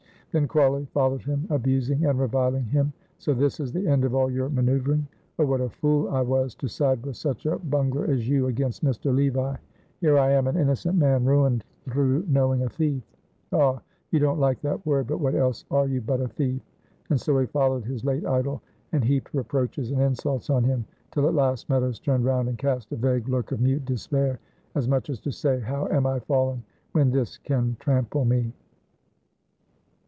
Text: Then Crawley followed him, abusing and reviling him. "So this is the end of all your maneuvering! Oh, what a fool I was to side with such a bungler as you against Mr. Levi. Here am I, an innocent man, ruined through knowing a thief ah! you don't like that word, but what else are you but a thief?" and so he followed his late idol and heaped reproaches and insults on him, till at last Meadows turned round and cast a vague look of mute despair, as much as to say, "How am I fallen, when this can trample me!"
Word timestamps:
Then 0.33 0.47
Crawley 0.47 0.85
followed 0.93 1.23
him, 1.23 1.45
abusing 1.49 2.05
and 2.05 2.17
reviling 2.17 2.63
him. 2.63 2.93
"So 3.17 3.33
this 3.33 3.59
is 3.59 3.73
the 3.73 3.85
end 3.85 4.05
of 4.05 4.15
all 4.15 4.31
your 4.31 4.47
maneuvering! 4.47 5.05
Oh, 5.37 5.45
what 5.45 5.59
a 5.59 5.67
fool 5.67 6.07
I 6.09 6.21
was 6.21 6.55
to 6.55 6.69
side 6.69 7.05
with 7.05 7.17
such 7.17 7.45
a 7.45 7.59
bungler 7.59 8.05
as 8.05 8.29
you 8.29 8.47
against 8.47 8.81
Mr. 8.81 9.13
Levi. 9.13 9.57
Here 9.99 10.17
am 10.17 10.47
I, 10.47 10.49
an 10.49 10.55
innocent 10.55 10.97
man, 10.97 11.25
ruined 11.25 11.65
through 11.89 12.23
knowing 12.29 12.63
a 12.63 12.69
thief 12.69 13.03
ah! 13.51 13.81
you 14.11 14.19
don't 14.19 14.39
like 14.39 14.61
that 14.61 14.85
word, 14.85 15.07
but 15.07 15.19
what 15.19 15.35
else 15.35 15.65
are 15.69 15.85
you 15.87 15.99
but 15.99 16.21
a 16.21 16.29
thief?" 16.29 16.61
and 17.09 17.19
so 17.19 17.37
he 17.37 17.45
followed 17.47 17.83
his 17.83 18.05
late 18.05 18.25
idol 18.25 18.61
and 18.93 19.03
heaped 19.03 19.33
reproaches 19.33 19.91
and 19.91 20.01
insults 20.01 20.49
on 20.49 20.63
him, 20.63 20.85
till 21.11 21.27
at 21.27 21.35
last 21.35 21.67
Meadows 21.67 21.99
turned 21.99 22.23
round 22.23 22.47
and 22.47 22.57
cast 22.57 22.89
a 22.93 22.95
vague 22.95 23.27
look 23.27 23.51
of 23.51 23.59
mute 23.59 23.83
despair, 23.83 24.39
as 24.75 24.87
much 24.87 25.09
as 25.09 25.19
to 25.19 25.31
say, 25.33 25.59
"How 25.59 25.87
am 25.89 26.05
I 26.07 26.19
fallen, 26.19 26.63
when 26.93 27.11
this 27.11 27.37
can 27.37 27.75
trample 27.81 28.23
me!" 28.23 28.53